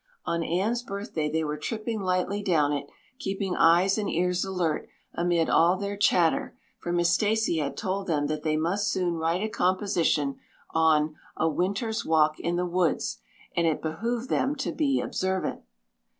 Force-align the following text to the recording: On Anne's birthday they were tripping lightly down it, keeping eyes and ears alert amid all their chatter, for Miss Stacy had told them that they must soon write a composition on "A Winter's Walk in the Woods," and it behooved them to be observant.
On 0.25 0.41
Anne's 0.41 0.81
birthday 0.81 1.29
they 1.31 1.43
were 1.43 1.57
tripping 1.57 1.99
lightly 2.01 2.41
down 2.41 2.73
it, 2.73 2.87
keeping 3.19 3.55
eyes 3.55 3.99
and 3.99 4.09
ears 4.09 4.43
alert 4.43 4.87
amid 5.13 5.47
all 5.47 5.77
their 5.77 5.95
chatter, 5.95 6.57
for 6.79 6.91
Miss 6.91 7.11
Stacy 7.11 7.57
had 7.59 7.77
told 7.77 8.07
them 8.07 8.25
that 8.25 8.41
they 8.41 8.57
must 8.57 8.89
soon 8.89 9.13
write 9.13 9.43
a 9.43 9.47
composition 9.47 10.39
on 10.71 11.13
"A 11.37 11.47
Winter's 11.47 12.03
Walk 12.03 12.39
in 12.39 12.55
the 12.55 12.65
Woods," 12.65 13.19
and 13.55 13.67
it 13.67 13.79
behooved 13.79 14.27
them 14.29 14.55
to 14.55 14.71
be 14.71 14.99
observant. 14.99 15.61